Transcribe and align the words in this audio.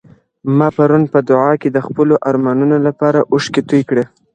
ما 0.57 0.67
پرون 0.75 1.03
په 1.13 1.19
دعا 1.29 1.51
کي 1.61 1.69
د 1.71 1.77
خپلو 1.87 2.13
ارمانونو 2.29 2.77
لپاره 2.87 3.19
اوښکې 3.31 3.61
تویې 3.69 3.83
کړې. 3.89 4.03